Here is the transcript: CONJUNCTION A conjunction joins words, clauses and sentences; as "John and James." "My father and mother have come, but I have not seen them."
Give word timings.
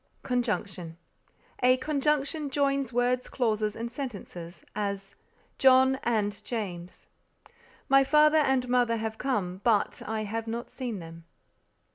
CONJUNCTION 0.23 0.97
A 1.61 1.77
conjunction 1.77 2.49
joins 2.49 2.91
words, 2.91 3.29
clauses 3.29 3.75
and 3.75 3.91
sentences; 3.91 4.65
as 4.75 5.13
"John 5.59 5.99
and 6.01 6.43
James." 6.43 7.11
"My 7.87 8.03
father 8.03 8.39
and 8.39 8.67
mother 8.67 8.97
have 8.97 9.19
come, 9.19 9.61
but 9.63 10.01
I 10.07 10.23
have 10.23 10.47
not 10.47 10.71
seen 10.71 10.97
them." 10.97 11.25